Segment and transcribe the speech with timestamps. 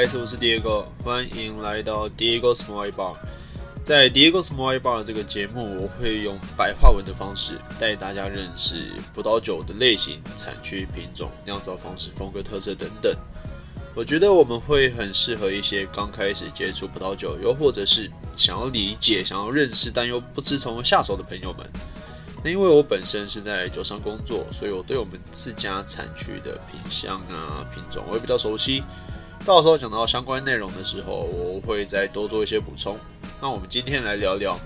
[0.00, 3.16] 我是 Diego，欢迎来到 Diego Small Bar。
[3.82, 13.12] 在 Diego Small Bar 这个节目，我会用白话文的方式带大家认识葡萄酒的类型、产区、品种、酿造方式、风格特色等等。
[13.92, 21.68] 我觉得我们会很适合一些刚开始接触葡萄酒，又或者是想要理解、想要认识但又不知从何下手的朋友们。
[22.44, 28.84] 那因为我本身是在酒商工作，所以我对我们自家产区的品相啊、品种我也比较熟悉。
[29.44, 32.94] 到时候讲到相关内容的时候，我会再多做一些补充。
[33.40, 34.58] 那我们今天来聊聊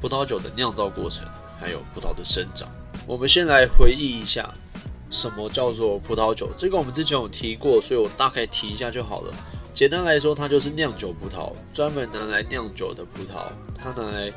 [0.00, 1.26] 葡萄酒的酿造过程，
[1.60, 2.66] 还有葡萄的生长。
[3.06, 4.50] 我们先来回忆一下，
[5.10, 6.48] 什么叫做葡萄酒？
[6.56, 9.34] 这个我们之前有提过，所以我大概提一下就好了。
[9.74, 13.46] 简单来说，它就是酿酒葡萄，专门拿来酿酒的葡萄，
[13.76, 14.32] 它拿来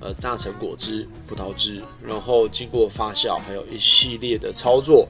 [0.00, 5.06] 呃榨成果汁、葡萄汁，然后经过发酵，还有一系列的操作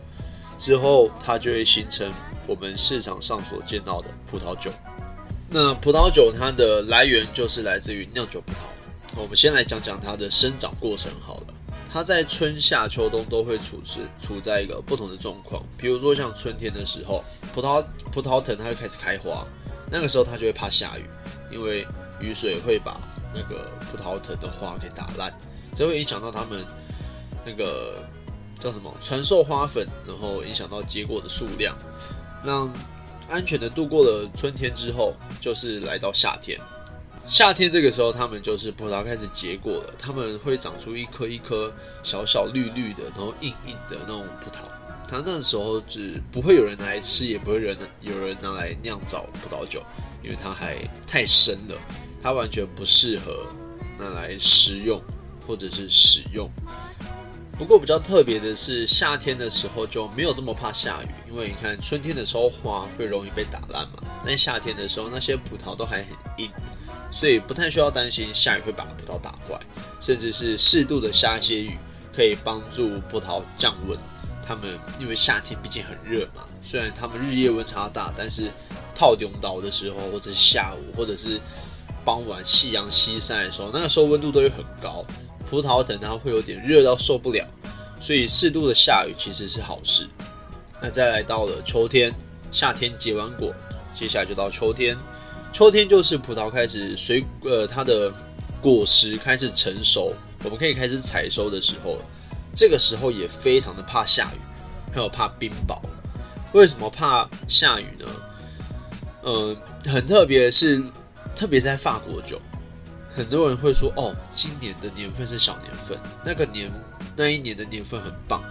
[0.58, 2.10] 之后，它就会形成。
[2.46, 4.70] 我们市场上所见到的葡萄酒，
[5.48, 8.56] 那葡萄酒它的来源就是来自于酿酒葡萄。
[9.20, 11.46] 我们先来讲讲它的生长过程好了。
[11.92, 15.60] 它在春夏秋冬都会处是处在一个不同的状况。
[15.76, 19.44] 比如说像春天的时候，葡萄葡萄藤它会开始开花，
[19.90, 21.04] 那个时候它就会怕下雨，
[21.50, 21.84] 因为
[22.20, 23.00] 雨水会把
[23.34, 25.36] 那个葡萄藤的花给打烂，
[25.74, 26.64] 这会影响到它们
[27.44, 28.00] 那个
[28.60, 31.76] 叫什么传授花粉，然后影响到结果的数量。
[32.44, 32.72] 让
[33.28, 36.58] 安全的度过了春天之后，就是来到夏天。
[37.26, 44.64] 夏天这个时候，它们就是葡萄开始结果了，它们会长出一颗一颗小小绿绿的，然后硬硬的那种葡萄。
[45.06, 49.82] 它那时候只不会有人拿来吃，也不会人有人拿来酿造葡萄酒，
[50.24, 50.76] 因为它还
[51.06, 51.76] 太生了，
[52.20, 53.46] 它完全不适合
[53.98, 55.00] 拿来食用
[55.46, 56.50] 或者是使用。
[57.60, 66.06] 不过比较特别的是，夏天的时候就没有这么怕下雨，因为你看春天的时候花会容易被打烂嘛，但夏天的时候那些葡萄都还很
[66.38, 66.50] 硬，
[67.12, 69.60] 所以不太需要担心下雨会把葡萄打坏，
[70.00, 71.76] 甚至是适度的下一些雨
[72.16, 73.98] 可以帮助葡萄降温。
[74.42, 78.50] 它们因为夏天毕竟很热嘛，虽然它们日夜温差大，但是
[78.94, 81.38] 套顶岛的时候或者是下午或者是
[82.06, 85.04] 傍晚夕阳西晒的时候，那个时候温度都会很高。
[85.50, 87.44] 葡萄藤它会有点热到受不了，
[88.00, 90.06] 所以适度的下雨其实是好事。
[90.80, 92.14] 那再来到了秋天，
[92.52, 93.52] 夏天结完果，
[93.92, 94.96] 接下来就到秋天。
[95.52, 98.12] 秋天就是葡萄开始水呃它的
[98.62, 101.98] 果实开始成熟，我们可以开始采收的时候。
[102.52, 104.38] 这个时候也非常的怕下雨，
[104.92, 105.78] 还有怕冰雹。
[106.52, 108.06] 为什么怕下雨呢？
[109.24, 109.56] 嗯，
[109.86, 110.82] 很特别是，
[111.36, 112.40] 特别是在法国酒。
[113.14, 116.70] 很多人会说：“哦，今年的年份是小年份，那个年
[117.16, 118.42] 那一年的年份很棒。”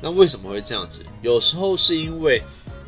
[0.00, 1.04] 那为什么会这样子？
[1.22, 2.40] 有时候是因为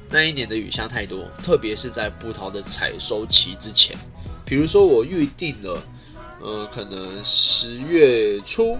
[0.08, 3.96] 那一年的雨下太多，特别是在葡萄的采收期之前。
[4.44, 5.82] 比如说，我预定了，
[6.40, 8.78] 呃，可能十月初，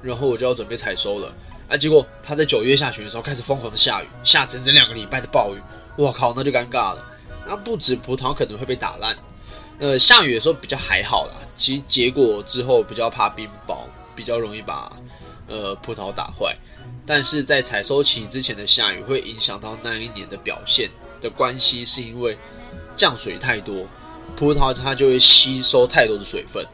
[0.00, 1.34] 然后我就要准备采收了，
[1.68, 5.60] 啊，结果它在九月下旬的时候开始疯狂的下雨，下整整两个礼拜的暴雨，
[5.96, 7.04] 我靠，那就尴尬了。
[7.44, 9.16] 那不止葡萄可能会被打烂。
[9.78, 13.80] 呃，下雨的时候比较还好啦，其实结果之后比较怕冰雹，
[14.14, 14.90] 比较容易把
[15.46, 16.56] 呃葡萄打坏。
[17.04, 22.36] 但是在采收期之前的下雨会影响到那一年的表现的关系，是因为
[22.96, 23.86] 降水太多，
[24.34, 26.66] 葡萄它就会吸收太多的水分，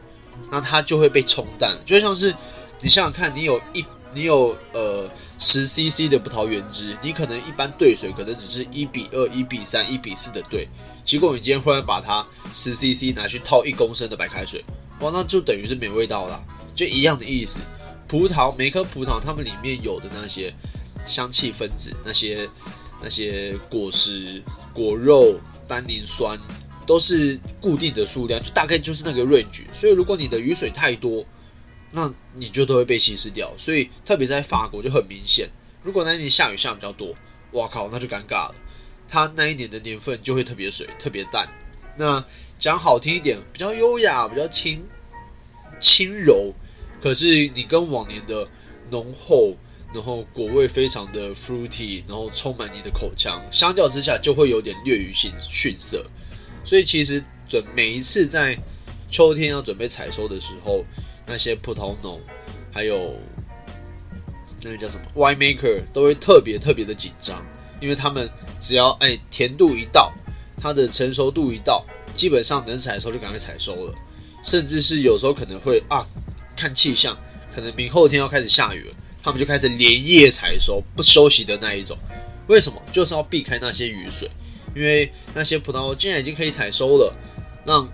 [0.49, 1.77] 那它就会被冲淡。
[1.85, 2.33] 就像是
[2.81, 3.85] 你想想看，你有一
[4.15, 5.09] 你有呃
[5.39, 10.67] 十 CC 的葡萄原汁，你可能一般兑水可能只是一比二、一比三、一比四的兑，
[11.03, 14.63] 结果你今天忽然把它十 CC 拿去套一公升的白开水，
[14.99, 16.43] 哇，那就等于是没味道了，
[16.75, 17.59] 就一样的意思。
[18.07, 20.53] 葡萄每颗葡萄它们里面有的那些
[21.05, 22.47] 香气分子，那些
[23.01, 26.39] 那些果实、果肉、单宁酸
[26.85, 29.63] 都是固定的数量，就大概就是那个 range。
[29.73, 31.25] 所以如果你的雨水太多，
[31.95, 35.47] 那你就都会被稀释掉，所以特别在法国就很明显。
[35.83, 37.13] 如果那一年下雨下比较多，
[37.51, 38.55] 哇靠，那就尴尬了。
[39.07, 41.47] 它那一年的年份就会特别水、特别淡。
[41.95, 42.25] 那
[42.57, 44.83] 讲好听一点，比较优雅、比较轻
[45.79, 46.51] 轻柔。
[46.99, 48.49] 可是你跟往年的
[48.89, 49.55] 浓厚，
[49.93, 56.03] 然后果味非常的 fruity，然后充满你的口腔，相较之下就会有点略于逊逊色。
[56.65, 58.57] 所以其实准每一次在
[59.11, 60.83] 秋天要准备采收的时候。
[61.25, 62.19] 那些葡萄农，
[62.71, 63.15] 还有
[64.61, 67.45] 那个叫什么 wine maker，都会特别特别的紧张，
[67.81, 68.29] 因为他们
[68.59, 70.13] 只要哎甜度一到，
[70.61, 71.85] 它的成熟度一到，
[72.15, 73.95] 基本上能采收就赶快采收了，
[74.43, 76.05] 甚至是有时候可能会啊
[76.55, 77.17] 看气象，
[77.53, 81.97] 可能明后天要开始下雨了，他们就开始连夜采收不休息的那一种。
[82.47, 82.81] 为什么？
[82.91, 84.29] 就是要避开那些雨水，
[84.75, 87.15] 因为那些葡萄既然已经可以采收了，
[87.65, 87.89] 让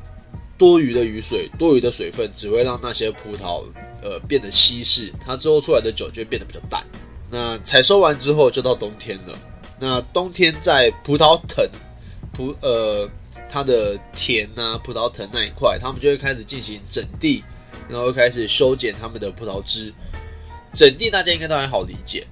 [0.60, 3.64] 多余的雨水、多余的水分只会让那些葡萄
[4.04, 6.86] 呃变得稀释，它之后出来的酒就会变得比较淡。
[7.32, 9.34] 那采收完之后就到冬天了。
[9.80, 11.66] 那冬天在葡萄藤
[12.34, 13.10] 葡呃
[13.50, 17.44] 它的田呐葡萄藤那一块，他们就会开始进行整地，
[17.88, 19.94] 然后开始修剪他们的葡萄枝。
[20.74, 22.28] 整地大家应该都还好理解。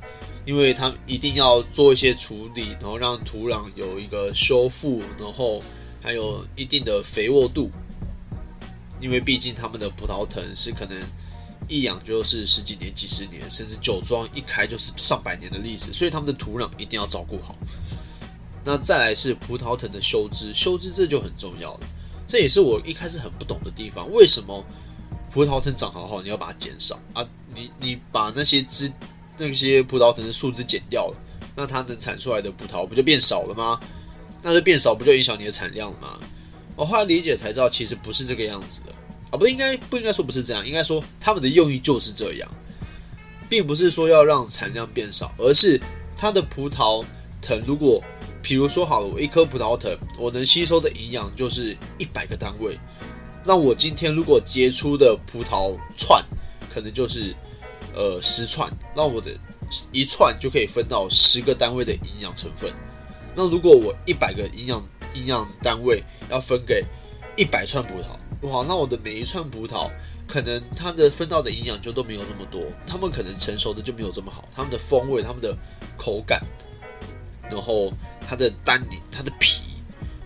[0.46, 5.62] 因为他们一定要做一些处理，然后让土壤有一个修复，然后
[6.02, 7.70] 还有一定的肥沃度。
[9.00, 10.98] 因为毕竟他们的葡萄藤是可能
[11.68, 17.56] 一养就是十几年、几十年，甚至酒庄一开就是上百年的历史，所以他们的土壤一定要照顾好。
[18.64, 21.82] 那再来是葡萄藤的修枝，修枝这就很重要了。
[22.28, 24.66] 这也是我一开始很不懂的地方，为什么
[25.32, 27.28] 葡萄藤长好好，你要把它减少啊？
[27.54, 28.92] 你你把那些枝。
[29.40, 31.18] 那些葡萄藤的树枝剪掉了，
[31.56, 33.80] 那它能产出来的葡萄不就变少了吗？
[34.42, 36.20] 那就变少，不就影响你的产量了吗？
[36.78, 38.94] 我后来理解才知道，其实不是这个样子的
[39.32, 42.50] 啊，不应该不应该说不是这样，应该说他们的用意就是这样，
[43.50, 45.78] 并不是说要让产量变少，而是
[46.16, 47.04] 它的葡萄
[47.42, 48.02] 藤如果，
[48.42, 52.80] 比如说好了，我一颗葡萄藤，我能吸收的营养就是一百个单位，
[53.44, 56.24] 那我今天如果结出的葡萄串，
[56.74, 57.36] 可能就是。
[57.96, 59.32] 呃，十串，那我的
[59.92, 62.72] 一串就可以分到十个单位的营养成分。
[63.34, 66.84] 那如果我一百个营养营养单位要分给
[67.36, 69.90] 一百串葡萄，哇，那我的每一串葡萄
[70.28, 75.56] 可能它的分到的营养就都没有这么多，它们可能成熟的就没有这么好，它们的风味、它们的
[75.98, 76.42] 口感，
[77.50, 77.92] 然后
[78.28, 79.64] 它的单宁、它的皮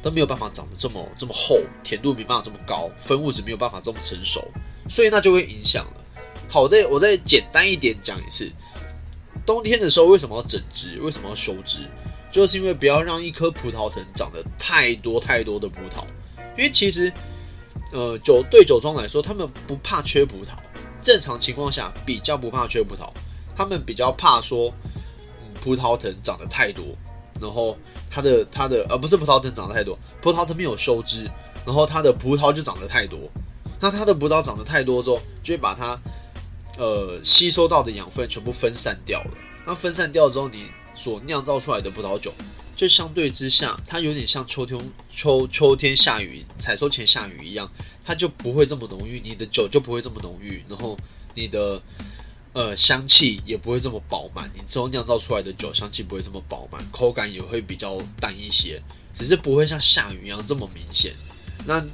[0.02, 4.44] 都没有办法长得这么这么厚，甜度没办法这么高，分物质没有办法这么成熟，
[4.90, 5.94] 所以那就会影响了。
[6.50, 8.52] 好，我再我再简单一点讲一次，
[9.46, 11.00] 冬天的时候为什么要整枝？
[11.02, 11.80] 为什么要修枝？
[12.32, 16.04] 就是因为不要让一棵葡萄藤长得太多太多的葡萄。
[16.58, 17.12] 因为其实，
[17.92, 20.50] 呃，酒对酒庄来说，他们不怕缺葡萄。
[21.02, 23.10] 正常情况下，比较不怕缺葡萄，
[23.56, 24.74] 他们比较怕说，
[25.42, 26.86] 嗯，葡萄藤长得太多，
[27.40, 27.78] 然后
[28.10, 31.30] 它的它的而不是葡萄藤长得太多，葡萄藤没有收枝，
[31.66, 33.20] 然后它的葡萄就长得太多。
[33.80, 36.00] 那它的葡萄长得太多之后，就会把它。
[36.78, 39.32] 呃，吸收到的养分全部分散掉了。
[39.66, 42.34] 那分散掉之后，你所酿造出来的葡萄酒，
[42.76, 44.80] 就相对之下，它有点像秋天
[45.10, 47.72] 秋秋天下雨采收前下雨一样，
[48.04, 50.98] 它就不会这么浓郁，你的酒就不会这么浓郁，然后
[51.34, 51.82] 你的
[52.54, 58.82] 呃香气也不会这么饱满，你之后酿造出来的酒香气不会这么饱满，口感也会比较淡一些，
[59.14, 61.14] 只是不会像下雨一样这么明显。
[61.66, 61.86] 那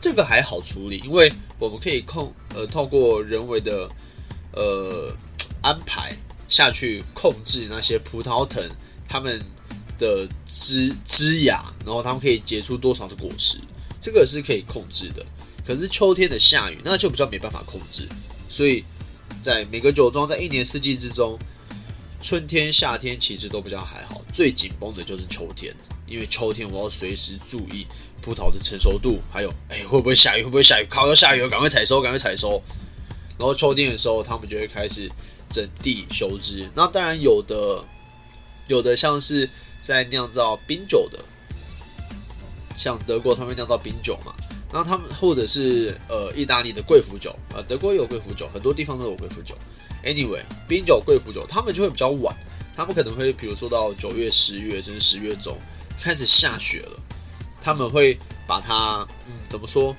[0.00, 3.88] 这个还好处理，因为我们可以控呃透过人为的
[4.52, 5.14] 呃
[5.62, 6.14] 安排
[6.52, 8.62] 下去控制那些葡萄藤
[9.08, 9.40] 它们
[9.98, 13.56] 的枝枝芽，然后它们可以结出多少的果实，
[13.98, 15.24] 这个是可以控制的。
[15.66, 18.06] 可是秋天的下雨那就比较没办法控制，
[18.50, 18.84] 所以
[19.40, 21.38] 在每个酒庄在一年四季之中，
[22.20, 25.74] 春天夏天其实都比较还好，最紧绷的就是秋天，
[26.06, 27.86] 因为秋天我要随时注意。
[28.20, 30.44] 葡萄的成熟度，还有哎会不会下雨？
[30.44, 30.86] 会不会下雨？
[30.88, 32.62] 靠要下雨了，赶快采收，赶快采收。
[33.36, 35.10] 然后秋天的时候，他们就会开始
[35.52, 36.68] 整地修枝。
[36.74, 37.84] 那当然有的，
[38.66, 41.22] 有的像是在酿造冰酒的，
[42.76, 44.34] 像德国他们酿造冰酒嘛。
[44.72, 49.54] 那他们或者是呃意大利的贵腐酒啊，德国也有贵腐酒，很多地方都有贵腐酒。
[50.02, 52.34] Anyway，冰酒、贵腐酒，他们就会比较晚，
[52.74, 55.56] 他们可能会比如说到九月、十月甚至十月中
[56.00, 56.98] 开始下雪了。
[57.60, 59.06] 他们会把它，
[59.48, 59.94] 怎么说？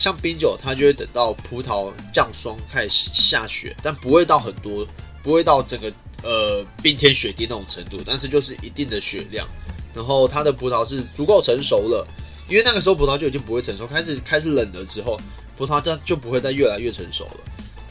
[0.00, 4.84] 像冰酒，它就会等到葡萄降霜开始下雪，但不会到很多，
[5.22, 5.92] 不会到整个
[6.22, 9.46] 呃冰天雪地那种程度，但是就是一定的雪量。
[9.92, 12.06] 然后它的葡萄是足够成熟了，
[12.48, 15.20] 因为那个时候葡萄就已经不会成熟，开始开始冷了之后，
[15.54, 17.40] 葡萄就就不会再越来越成熟了。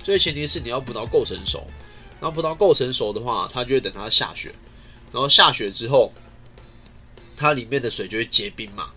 [0.04, 1.68] 所以前提是你要葡萄够成熟，
[2.20, 4.51] 然后葡萄够成熟的话，它就会等它下雪，
[5.12, 6.12] 然后下雪之后，
[7.38, 8.89] 它里面的水就会结冰嘛。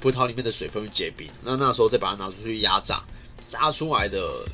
[0.00, 3.02] 葡萄里面的水分会结冰，那那时候再把它拿出去压榨，
[3.46, 4.44] 榨出来的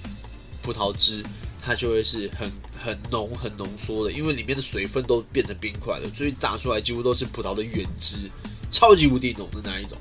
[0.61, 1.23] 葡萄汁，
[1.63, 2.51] 它就会是很
[2.85, 8.29] 很浓、很浓缩的，因为里面的水分都变成冰块了，所以榨出来几乎都是葡萄的原汁，
[8.71, 9.97] 超级无敌浓的那一种。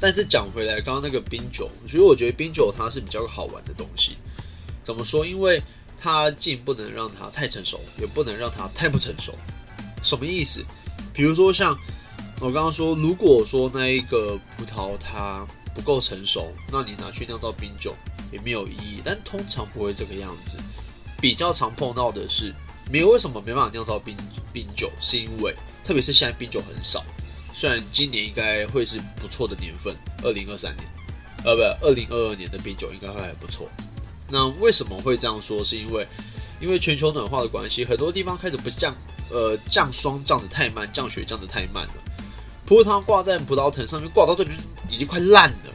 [0.00, 4.16] 但是讲回来，刚刚那个冰酒，所以我觉得冰酒它是比较好玩的东西。
[4.82, 5.26] 怎么说？
[5.26, 5.62] 因为
[5.98, 9.34] 它既不能让它太成熟，也不能让它太不成熟。
[10.02, 10.64] 什么意思？
[11.12, 11.78] 比如说像。
[12.40, 17.94] 我刚刚说，如果说那一个葡萄它不够成熟，那你拿去酿造冰酒
[18.32, 19.02] 也没有意义。
[19.04, 20.56] 但通常不会这个样子，
[21.20, 22.54] 比较常碰到的是，
[22.90, 24.16] 没有为什么没办法酿造冰
[24.54, 25.54] 冰酒，是因为
[25.84, 27.04] 特别是现在冰酒很少，
[27.52, 30.88] 虽然今年应该会是不错的年份，二零二三年，
[31.44, 33.68] 呃，不，二零二二年的冰酒应该会还不错。
[34.28, 35.62] 那为什么会这样说？
[35.62, 36.08] 是因为
[36.58, 38.96] 因为全球暖化的关系，很多地方开始不降，
[39.28, 41.94] 呃，降霜降的太慢，降雪降的太慢了。
[42.70, 44.56] 葡萄挂在葡萄藤上面，挂到这边
[44.88, 45.74] 已经快烂了，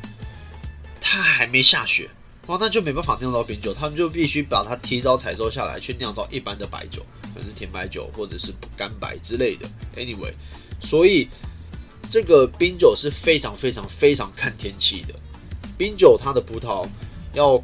[1.02, 2.10] 它还没下雪，
[2.48, 9.68] 哇，那就没办法酿造冰酒，他们就必须把它提早采收下来，去酿造一般的白酒，可能是甜白酒或者是干白之类的。
[9.98, 10.34] Anyway，
[10.80, 11.28] 所以
[12.10, 15.14] 这个冰酒是非常非常非常看天气的。
[15.78, 16.88] 冰酒它的葡萄
[17.34, 17.62] 要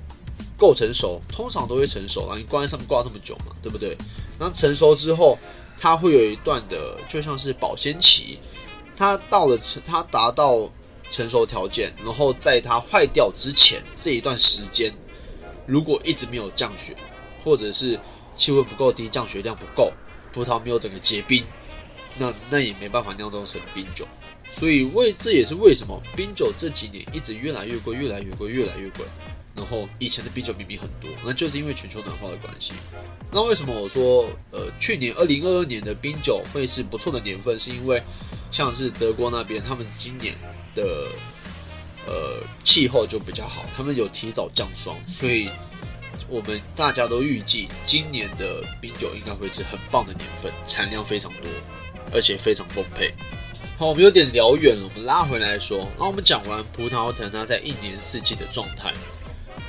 [0.58, 2.38] 够成熟，通常都会成熟了。
[2.38, 3.98] 你挂在上面挂这么久嘛，对不对？
[4.38, 5.40] 那成熟之后，
[5.78, 8.38] 它会有一段的，就像是保鲜期。
[9.02, 10.70] 它到了成，它达到
[11.10, 14.94] 成熟条件，然后在它坏掉之前这一段时间，
[15.66, 16.96] 如果一直没有降雪，
[17.44, 18.00] 或者是
[18.38, 19.92] 气温不够低，降雪量不够，
[20.32, 21.44] 葡萄没有整个结冰，
[22.16, 24.08] 那那也没办法酿造成冰酒。
[24.48, 29.04] 所以为这也是为什么冰酒这几年一直越来越贵，越来越贵，越来越贵。
[29.56, 32.74] 然后以前的啤酒明明很多，那就是因为全球暖化的关系。
[33.32, 37.58] 那为什么我说呃去年二零二二年的冰酒会是不错的年份？
[37.58, 38.00] 是因为
[38.52, 40.36] 像是德国那边，他们今年
[40.76, 41.08] 的
[42.06, 45.50] 呃气候就比较好，他们有提早降霜，所以
[46.30, 51.50] 我们大家都预计今年的冰酒应该会是很棒的年份，产量非常多，
[52.14, 53.14] 而且非常丰沛。
[53.78, 58.94] 好，我们有点聊远了，我们拉回来说，那我们讲完葡萄藤它在一年四季的状态。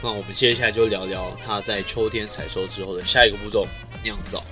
[0.02, 3.66] 那我们接下来就聊聊它在秋天采收之后的下一个步骤——
[4.02, 4.42] 酿造。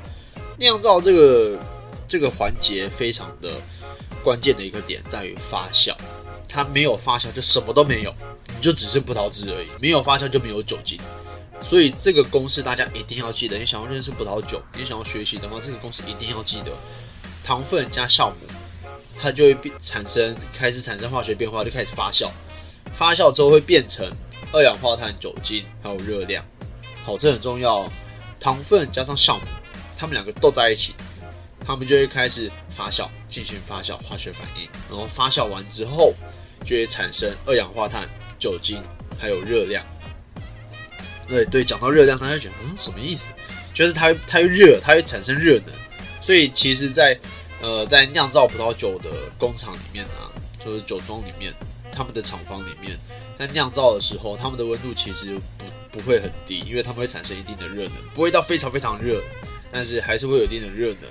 [0.57, 1.59] 酿造这个
[2.07, 3.61] 这个环节非常的
[4.23, 5.95] 关键的一个点在于发酵，
[6.49, 8.15] 它没有发酵就什么都没有，
[8.55, 9.69] 你就只是葡萄汁而已。
[9.81, 11.00] 没有发酵就没有酒精，
[11.61, 13.59] 所以这个公式大家一定要记得。
[13.59, 16.73] 你想要认识葡萄酒，你想要学习的话，这个公式一定要记得：
[17.43, 18.37] 糖分加酵母，
[19.21, 22.29] 它就会变产生开始产生化学变化，就开始发酵。
[22.93, 24.11] 发酵之后会变成。
[24.53, 26.45] 二氧化碳、酒精还有热量，
[27.05, 27.89] 好，这很重要。
[28.41, 29.45] 糖分加上酵母，
[29.97, 30.93] 它们两个斗在一起，
[31.64, 34.69] 它们就会开始发酵，进行发酵化学反应。
[34.88, 36.12] 然后发酵完之后，
[36.64, 38.83] 就会产生二氧化碳、酒精
[39.19, 39.85] 还有热量。
[41.29, 43.33] 对对，讲到热量，大家觉得嗯什么意思？
[43.73, 45.75] 就是它它会热，它会产生热能。
[46.21, 47.19] 所以其实，在
[47.62, 51.55] 呃在酿造葡萄酒的工厂里面啊，就是酒庄里面。
[51.93, 52.97] 他们的厂房里面，
[53.37, 59.21] 在酿造的时候，他们的温度其实不不会很低，因为他们会产生一定的热能，不会到非常非常热，
[59.73, 61.11] 但是还是会有一定的热能。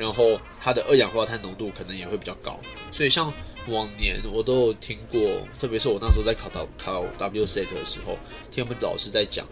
[0.00, 2.58] 然后它的二氧化碳浓度可能也会比较高。
[2.90, 3.32] 所以像
[3.68, 5.20] 往年我都有听过，
[5.60, 8.18] 特别是我那时候在考到考 WSET 的时候，
[8.50, 9.46] 听他们老师在讲，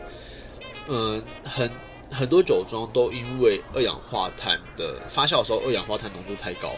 [0.88, 1.70] 嗯，很
[2.10, 6.74] 很多酒庄都因为二氧化碳的发酵的时候，二氧化碳浓度太高。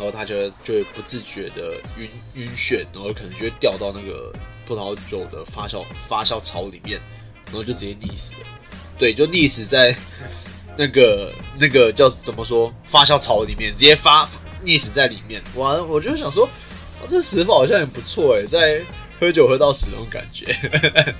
[0.00, 4.32] 然后他就就会不自觉的晕晕眩，然后可能就会掉到那个
[4.64, 7.00] 葡萄酒的发酵发酵槽里面，
[7.46, 8.46] 然后就直接溺死了。
[8.96, 9.92] 对，就溺死在
[10.78, 14.26] 那个那个叫怎么说发酵槽里面，直接发
[14.64, 15.42] 溺死在里面。
[15.56, 18.80] 哇，我就想说，哇，这死法好像也不错哎，在
[19.20, 20.56] 喝酒喝到死那种感觉。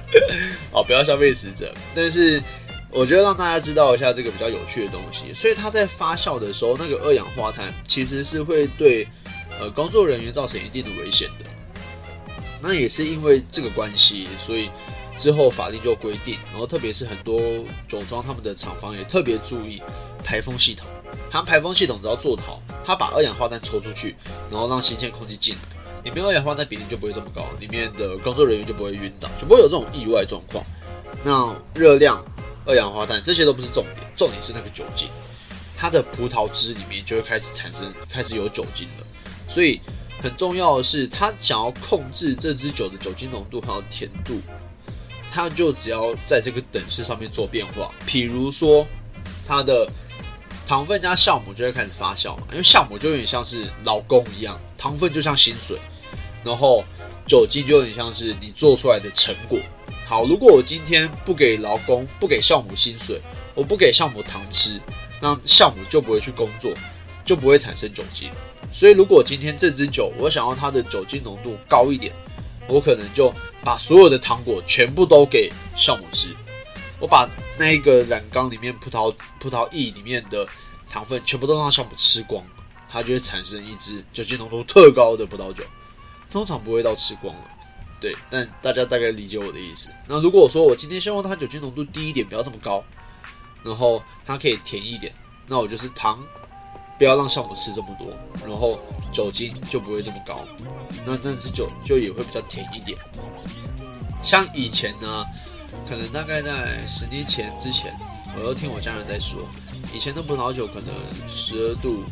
[0.73, 2.43] 好，不要消费死者，但是。
[2.91, 9.07] 我觉得让大家知道一下这个比较有趣的东西，所以它在发酵的时候，那个二氧化碳其实是会对
[9.61, 11.45] 呃工作人员造成一定的危险的。
[12.63, 14.71] 那也是因为这个关系，所以
[15.19, 17.41] 之后法令就规定，然后特别是很多
[17.89, 19.83] 酒庄他们的厂房也特别注意
[20.25, 20.87] 排风系统。
[21.31, 24.17] 它排风系统只要做好，它把二氧化碳抽出去，
[24.51, 30.65] 然后让新鲜空气进来，里面二氧化碳比例就不会这么高，里面的工作人员就不会晕倒，就不会有这种意外状况。
[31.25, 32.25] 那热量。
[32.67, 35.09] 二氧化碳这些都不是重点，重点是那个酒精，
[35.75, 39.07] 它的葡萄汁里面就会开始产生，开始有酒精了。
[39.49, 39.81] 所以
[40.23, 44.39] 很重要的是，他想要控制这支酒的酒精浓度还有甜度，
[45.39, 47.95] 他就只要在这个等式上面做变化。
[48.09, 48.85] 譬如说，
[49.47, 49.89] 它的
[50.67, 55.79] 糖分加酵母就会开始发酵嘛，因为酵母就有点像是老公一样，糖分就像薪水，
[56.43, 56.83] 然后
[57.25, 59.61] 酒精就有点像是你做出来的成果。
[60.05, 63.21] 好，如果我今天不给劳工，不给酵母薪水，
[63.55, 64.81] 我不给酵母糖吃，
[65.23, 66.73] 那酵母就不会去工作，
[67.25, 68.29] 就不会产生酒精。
[68.73, 72.13] 所以，如果今天这支酒我想要它的酒精浓度高一点，
[72.69, 73.33] 我可能就
[73.65, 76.37] 把所有的糖果全部都给酵母吃，
[77.01, 80.47] 我把那个染缸里面葡萄葡萄液里面的
[80.89, 82.45] 糖分全部都让酵母吃光，
[82.91, 85.65] 它就会产生一支酒精浓度特高的葡萄酒，
[86.31, 87.43] 通常不会到吃光了。
[88.01, 89.91] 对，但大家大概理解我的意思。
[90.07, 92.85] 那如果我说我今天希望它酒精浓度低一点，不要这么高，
[93.65, 95.13] 然后它可以甜一点，
[95.47, 96.23] 那我就是糖
[96.99, 98.09] 不要让酵母吃这么多，
[98.47, 98.79] 然后
[99.13, 100.41] 酒精就不会这么高，
[101.07, 102.99] 那那支酒就也会比较甜一点。
[104.23, 105.25] 像以前呢，
[105.89, 107.93] 可能大概在十年前之前，
[108.37, 109.41] 我都听我家人在说，
[109.95, 110.93] 以前的葡萄酒可能
[111.29, 112.03] 十二度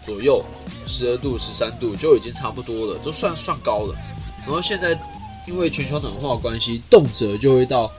[0.00, 0.44] 左右，
[0.86, 3.96] 十二度、十三度就已经差不多了，都算算高了。
[4.46, 4.96] 然后现在
[5.46, 7.90] 因为全球暖化关系，动辄就会到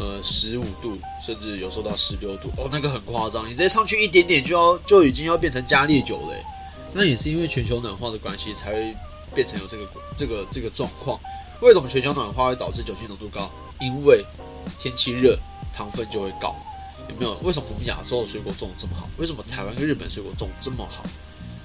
[0.00, 6.34] 呃十五度，甚至有时候到十六度，哦，那个很夸张，你直接上去一点点就要就已经要变成加烈酒了。
[6.94, 8.94] 那也是因为全球暖化的关系，才会
[9.34, 11.20] 变成有这个这个这个状况。
[11.60, 13.52] 为什么全球暖化会导致酒精浓度高？
[13.78, 14.24] 因为
[14.78, 15.38] 天气热，
[15.72, 16.56] 糖分就会高。
[17.08, 17.34] 有没有？
[17.42, 19.08] 为什么我们亚洲的水果种的这么好？
[19.18, 21.02] 为什么台湾跟日本水果种这么好？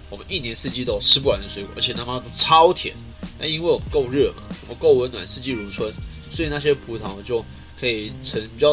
[0.09, 2.95] 我们一年四季都吃不完的水果，而且他妈都超甜。
[3.39, 5.91] 那因为我们够热嘛，我够温暖，四季如春，
[6.29, 7.43] 所以那些葡萄就
[7.79, 8.69] 可以成比较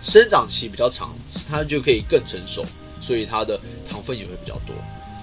[0.00, 1.14] 生长期比较长，
[1.48, 2.64] 它就可以更成熟，
[3.00, 4.74] 所以它的糖分也会比较多。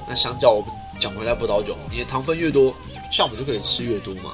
[0.08, 2.74] 那相较我们讲回来葡萄酒，你的糖分越多，
[3.12, 4.32] 酵母就可以吃越多嘛。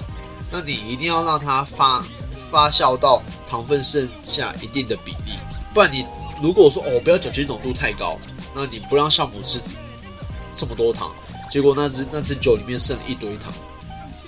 [0.52, 2.06] 那你一定要让它发
[2.50, 5.38] 发酵到糖分剩下一定的比例，
[5.74, 6.06] 不然你
[6.42, 8.18] 如果说哦不要酒精浓度太高，
[8.54, 9.60] 那你不让酵母吃
[10.56, 11.14] 这么多糖，
[11.50, 13.52] 结果那只那只酒里面剩了一堆糖，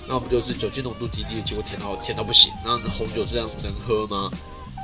[0.08, 2.52] 那不就是酒精浓度低低的结果甜到甜到不行？
[2.64, 4.30] 那红酒这样能喝吗？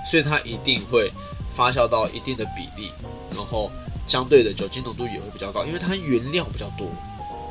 [0.07, 1.11] 所以它一定会
[1.51, 2.93] 发酵到一定的比例，
[3.35, 3.73] 然后
[4.07, 6.87] 相对的酒精浓度也会比较高，因为它原料比较多，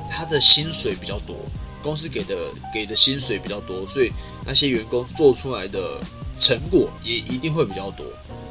[0.09, 1.35] 它的薪水比较多。
[1.81, 4.09] 公司给的给的薪水比较多，所以
[4.45, 5.99] 那些员工做出来的
[6.37, 8.05] 成果也一定会比较多，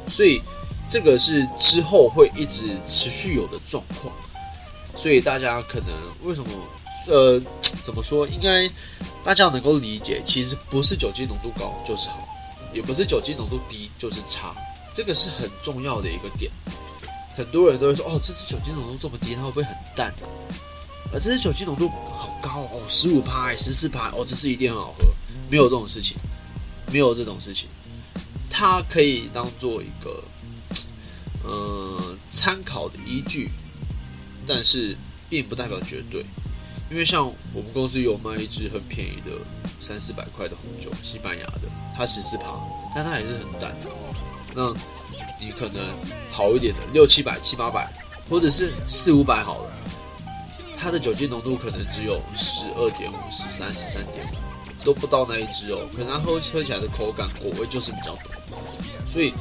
[0.05, 0.39] 所以
[0.87, 4.13] 这个是之后会一直持续有的状况。
[4.95, 5.89] 所以大家可能
[6.21, 6.49] 为什么
[7.07, 7.39] 呃
[7.81, 8.27] 怎么说？
[8.27, 8.69] 应该
[9.23, 12.19] 大家能够理解，其实不是酒精浓度高就是好，
[12.73, 14.55] 也不是酒精浓度低就是差，
[14.93, 16.51] 这个是很重要的一个点。
[17.35, 20.13] 很多人都会说，哦，这支酒精浓度这么低，它会不会很淡？
[21.11, 25.05] 而这支酒精浓度好高哦，十五趴、十四趴哦，这是一定很好喝。
[25.49, 26.17] 没有这种事情，
[26.91, 27.67] 没有这种事情，
[28.49, 30.23] 它可以当做一个
[31.43, 33.51] 呃参考的依据，
[34.47, 34.97] 但是
[35.29, 36.25] 并不代表绝对。
[36.93, 37.25] 因为像
[37.55, 39.31] 我们公司有卖一支很便宜的
[39.79, 41.61] 三四百块的红酒，西班牙的，
[41.97, 43.89] 它十四趴，但它也是很淡的。
[44.53, 44.71] 那
[45.39, 45.83] 你可能
[46.29, 47.91] 好一点的六七百、七八百，
[48.29, 49.73] 或者是四五百好了。
[50.77, 55.89] 它的酒精浓度可能只有十二点五、十三、十三点五，都不到那一支哦。
[55.91, 58.61] 可能它喝喝起来的口感、果味就是比较多。
[59.11, 59.33] 所以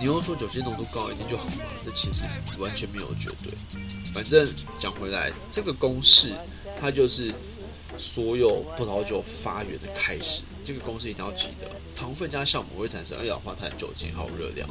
[0.00, 1.52] 你又说酒精浓度高一定就好吗？
[1.84, 2.24] 这其实
[2.58, 3.54] 完全没有绝对。
[4.12, 4.48] 反正
[4.80, 6.34] 讲回来，这个公式
[6.80, 7.32] 它就是
[7.96, 10.42] 所有葡萄酒发源的开始。
[10.62, 14.68] 这个公式一定要记得：糖分加酵母会产生二氧化碳、酒精还有热量。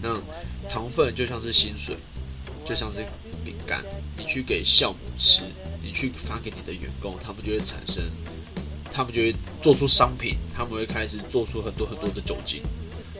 [0.00, 0.20] 那
[0.68, 1.96] 糖分就像是薪水。
[2.64, 3.04] 就像是
[3.44, 3.84] 饼干，
[4.16, 5.42] 你去给酵母吃，
[5.82, 8.04] 你去发给你的员工，他们就会产生，
[8.88, 12.62] 他们就会做出商品，他们会开始做出很多很多的酒精，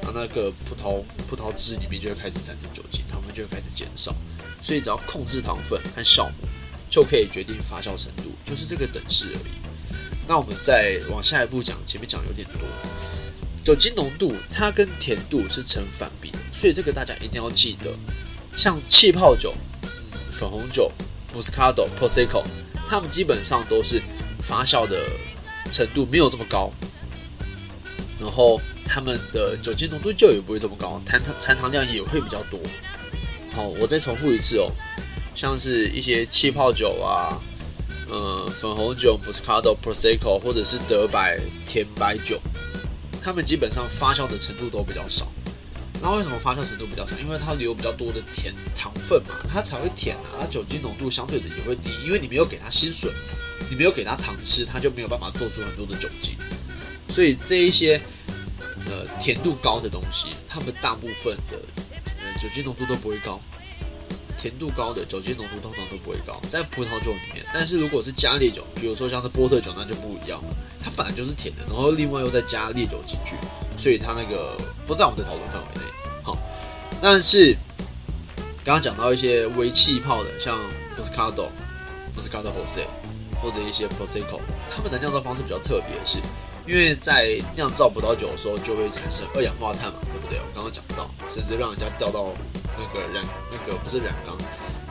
[0.01, 4.15] 那那个葡萄葡萄汁里面就会开始产生酒精，他们就会开始减少，
[4.61, 6.47] 所以只要控制糖分和酵母，
[6.93, 9.53] 就可以决定发酵程度，就是这个等式而已。
[10.29, 12.61] 那我们再往下一步讲，前面讲有点多，
[13.65, 17.91] 酒精浓度它跟甜度是成反比的，所以这个大家一定要记得。
[18.55, 19.55] 像气泡酒、
[20.31, 20.93] 粉红酒、
[21.35, 22.45] Moscato、Prosecco，
[22.87, 24.03] 它们基本上都是
[24.43, 25.09] 发酵的
[25.71, 26.71] 程度没有这么高，
[28.21, 32.61] 然后它们的酒精浓度就也不会这么高，残糖残糖量也会比较多。
[33.55, 34.71] 好，我再重复一次哦，
[35.35, 37.41] 像是一些气泡酒啊，
[38.09, 42.41] 呃，粉红酒、Moscato、Prosecco，或者是德白甜白酒，
[43.23, 45.27] 它们基本上发酵的程度都比较少。
[46.03, 47.17] 那为什么发酵程度比较少？
[47.19, 50.37] 因为它留比较多的甜糖分嘛，它才会甜啊。
[50.41, 53.11] 它酒精浓度相对的也会低，因为你没有给它薪水，
[53.71, 56.37] 你没有给它糖吃，它就没有办法做出很多的酒精。
[57.09, 58.01] 所以这一些
[58.87, 61.59] 呃甜度高的东西，它们大部分的
[62.07, 63.39] 呃酒精浓度都不会高。
[64.43, 67.47] 甜度高的酒精浓度通常都不会高，在葡萄酒里面。
[67.55, 70.57] 但是如果是加烈酒，比如说像是波特酒，那就不一样了。
[70.81, 73.37] 它本来就是甜的，然后另外又再加烈酒进去，
[73.79, 75.83] 所以它那个不在我们的讨论范围内。
[76.25, 76.37] 好，
[77.01, 77.57] 但是
[78.65, 80.59] 刚刚讲到一些微气泡的，像
[80.99, 81.47] Moscato、
[82.19, 82.85] Moscato Jose
[83.41, 84.41] 或者一些 Prosecco，
[84.75, 86.19] 他们的酿造方式比较特别是，
[86.67, 90.41] 因为在酿造葡萄酒的时候就会产生二氧化碳嘛，对不对？
[90.41, 92.35] 我刚刚讲到，甚至让人家掉到
[92.93, 94.37] 个染那个不是染缸，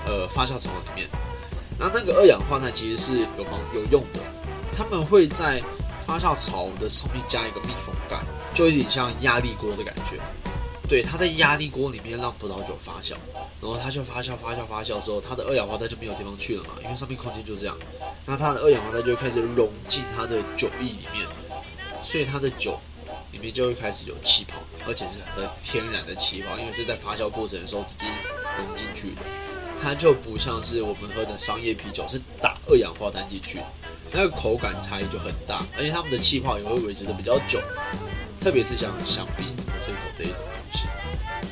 [0.06, 1.08] 呃，发酵槽里面。
[1.80, 4.20] 那那个二氧化碳其实是有帮有用的，
[4.72, 5.62] 他们会在
[6.06, 8.20] 发酵槽的上面加一个密封盖，
[8.54, 10.20] 就有点像压力锅的感觉。
[10.88, 13.14] 对，它在压力锅里面让葡萄酒发酵，
[13.62, 17.78] 然后它就发酵发酵发酵之后，它的二氧化碳就没有地方去了嘛，因为上面空间就这样，
[18.26, 21.26] 那它的二氧化碳就开始融进它的酒液里面，
[22.02, 22.78] 所以它的酒
[23.32, 28.06] 里面就会开始有气泡，而且是很天然的气泡，因为是在发酵过程的时候直接
[28.58, 29.22] 融进去的。
[29.84, 33.60] 它就不像是我们喝的商业啤酒，是打二氧化碳进去，
[34.12, 37.60] 那个口感差异就很大，而且它们的气泡也会维持的比较久，
[38.40, 39.48] 特别是像香槟、
[39.80, 40.86] 这口这一种东西，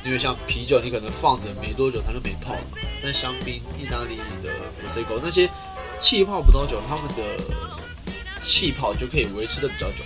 [0.04, 2.60] 因为像啤酒你可能放着没多久它就没泡了，
[3.02, 5.50] 但香槟、意大利的 Prosecco 那些
[5.98, 10.04] 气泡葡萄酒，它们的气泡就可以维持的比较久，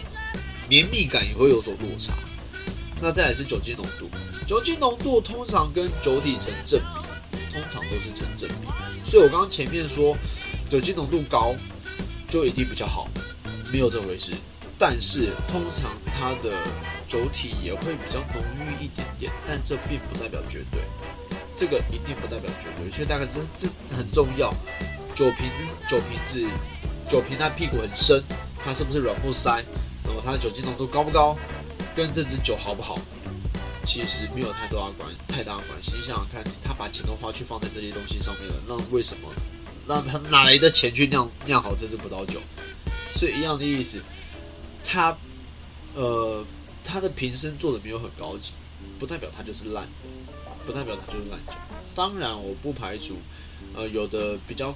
[0.69, 2.13] 绵密感也会有所落差。
[3.01, 4.09] 那再来是酒精浓度，
[4.47, 7.05] 酒精浓度通常跟酒体成正比。
[7.53, 8.67] 通常都是成正比，
[9.09, 10.17] 所以我刚刚前面说
[10.69, 11.55] 酒精浓度高
[12.29, 13.09] 就一定比较好，
[13.73, 14.33] 没有这回事。
[14.77, 16.51] 但是通常它的
[17.07, 20.81] 酒体也会比较浓郁一点点，但这并不代表绝对，
[21.55, 22.91] 这个一定不代表绝对。
[22.91, 24.53] 所以大概这这很重要。
[25.15, 25.49] 酒瓶
[25.89, 26.45] 酒瓶子
[27.09, 28.21] 酒瓶它屁股很深，
[28.59, 29.65] 它是不是软木塞？
[30.05, 31.37] 那么它的酒精浓度高不高，
[31.97, 32.99] 跟这支酒好不好？
[33.87, 35.93] 其实没有太多的关太大的关系。
[35.95, 39.29] 你想想看，他把钱都花去放在这些东西上面了，那为什么
[39.87, 42.41] 那他哪来的钱去酿酿好这支葡萄酒？
[43.15, 44.03] 所以一样的意思，
[44.83, 45.15] 他
[45.95, 46.43] 呃
[46.83, 48.55] 他的瓶身做的没有很高级，
[48.99, 51.53] 不代表它就是烂的，不代表它就是烂酒。
[51.95, 53.19] 当然，我不排除
[53.77, 54.75] 呃有的比较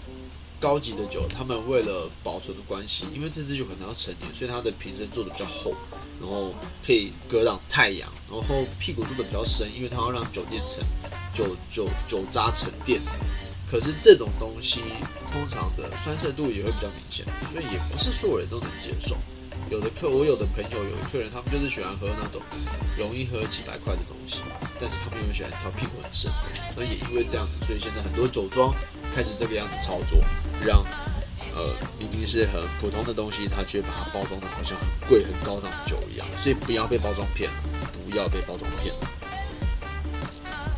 [0.61, 5.73] 高级的酒，他们为了保存的关系，因为这支酒可能要陈年，所以它的瓶身做的比较厚。
[6.21, 6.53] 然后
[6.85, 10.85] 可以隔挡太阳，然后屁股做的比较深，因为它要让酒店沉
[11.33, 13.01] 酒酒酒渣沉淀。
[13.71, 14.81] 可是这种东西
[15.31, 19.17] 通常的酸涩度也会比较明显，所以也不是所有人都能接受。
[19.71, 22.41] 有的客我有的朋友有的客人，他们就是喜欢喝那种
[22.97, 24.41] 容易喝几百块的东西，
[24.81, 26.31] 但是他们又喜欢挑屁股很深。
[26.75, 28.75] 所以也因为这样，所以现在很多酒庄
[29.15, 30.19] 开始这个样子操作，
[30.65, 30.85] 让。
[31.57, 37.57] 呃，明明是很普通的东西，他却把它包装的好像很贵、很高档的酒一样，所以不要被包装骗了，
[38.09, 39.01] 不要被包装骗了。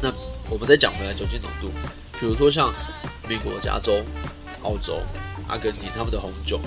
[0.01, 0.11] 那
[0.49, 1.71] 我们再讲回来酒精浓度，
[2.19, 2.73] 比如说像
[3.29, 4.03] 美国加州、
[4.63, 5.03] 澳洲、
[5.49, 6.59] 阿根廷，他们的红酒，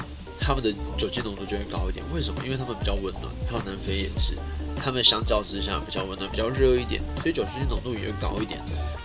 [0.45, 2.05] 他们的酒精浓度就会高一点。
[2.13, 2.41] 为什么？
[2.43, 4.37] 因为他们比较温暖，还有南非也是，
[4.75, 8.59] 他们相较之下比较温暖、比较热一点，所以酒精浓度也会高一点。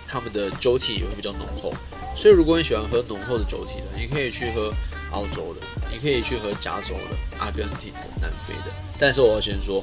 [0.07, 1.72] 他们的酒体也会比较浓厚。
[2.16, 4.72] 所以如果你喜欢喝浓厚的酒体的，你可以去喝。
[5.11, 8.64] 澳洲的，你可以去喝加州的、阿根廷的、南非的。
[8.98, 9.83] 但是我要先说，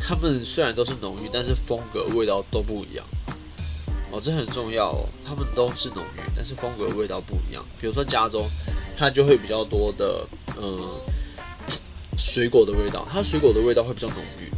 [0.00, 3.04] 他们虽然都是浓郁，但是风格味道都不一样。
[4.10, 5.06] 哦，这很重要哦。
[5.22, 7.62] 他们都是浓郁，但是风格味道不一样。
[7.78, 8.46] 比如说加州，
[8.96, 10.26] 它就会比较多的
[10.60, 11.00] 嗯
[12.16, 14.50] 水果的味道，它水果的味道会比较浓郁。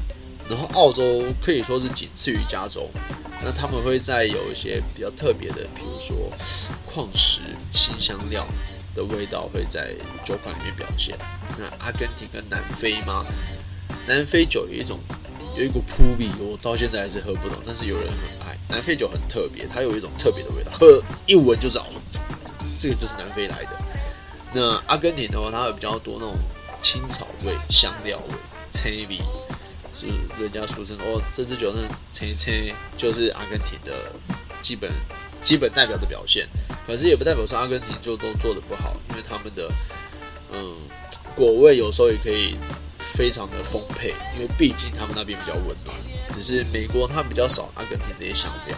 [0.49, 2.89] 然后澳洲可以说是仅次于加州，
[3.43, 6.33] 那他们会再有一些比较特别的，比如说
[6.85, 7.41] 矿石、
[7.73, 8.47] 新香料。
[8.97, 11.15] 的味道会在酒款里面表现。
[11.59, 13.27] 那阿根廷跟南非吗？
[14.07, 14.99] 南非酒有一种
[15.55, 18.57] 有一股扑鼻，我到现在还是喝不懂，但是有人很爱。
[18.71, 21.87] 南非酒很特别，它有一种特别的味道，喝一闻就知道，
[22.79, 23.77] 这个就是南非来的。
[24.57, 26.35] 那阿根廷的话，它会比较多那种
[26.81, 28.35] 青草味、香料味、
[28.73, 29.21] 青味，
[29.93, 30.07] 是
[30.41, 33.93] 人家俗称哦，这支酒那青青就是阿根廷的
[34.63, 34.91] 基本。
[35.43, 36.49] 基本代表的表现，
[36.89, 39.71] 可是也不代表说阿根廷就都做的不好，因为他们的
[40.53, 40.75] 嗯
[41.37, 42.57] 果味有时候也可以
[42.99, 45.95] 非常的丰沛，因为毕竟他们那边比较温暖。
[46.33, 48.77] 只是美国它比较少阿根廷这些香料，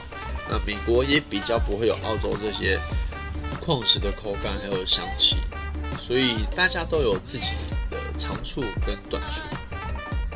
[0.50, 2.78] 那美国也比较不会有澳洲这些
[3.64, 5.36] 矿石的口感还有香气，
[6.08, 7.48] 所以大家都有自己
[7.90, 9.42] 的长处跟短处。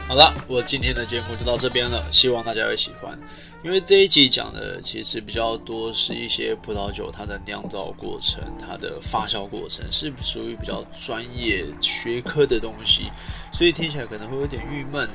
[0.07, 3.19] 好了，我今天的节目就到这边了，希望大家会喜欢。
[3.65, 13.11] 因为这一集讲的其实比较多是一些葡萄酒它的酿造过程、它的发酵过程，是属于比较专业学科的东西，
[13.51, 15.09] 所以听起来可能会有点郁闷。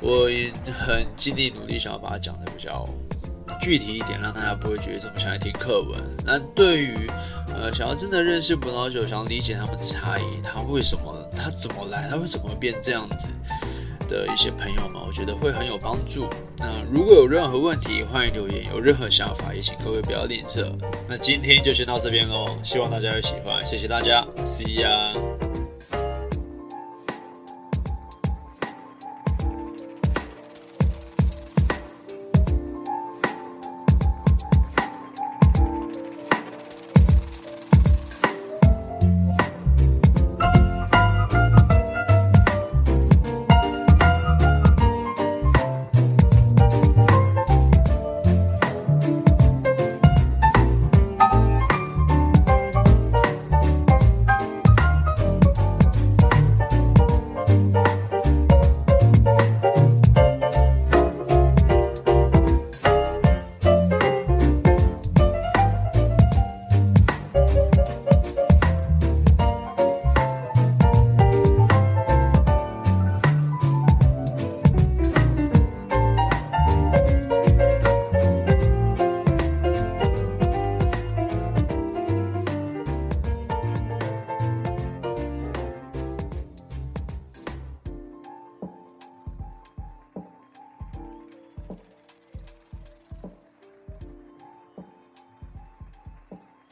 [0.00, 2.84] 我也很尽力努力，想要把它讲的比较
[3.60, 6.00] 具体一点，让大家不会觉得这么像在听课文。
[6.24, 7.08] 那对于
[7.60, 13.28] 呃想要真的认识葡萄酒，想要理解他们差异，他为什么他怎么来，他为什么会变这样子？
[14.08, 16.26] 的一些朋友们，我觉得会很有帮助。
[16.56, 20.64] 那如果有任何问题，欢迎留言；有任何想法，也请各位不要吝啬。
[21.06, 25.27] 那今天就先到这边喽，希望大家会喜欢，谢谢大家，See ya。